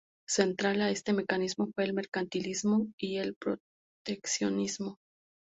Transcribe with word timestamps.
Central 0.27 0.81
a 0.81 0.89
este 0.89 1.13
mecanismo 1.13 1.69
fue 1.75 1.83
el 1.83 1.93
mercantilismo 1.93 2.87
y 2.97 3.17
el 3.19 3.35
proteccionismo. 3.35 4.97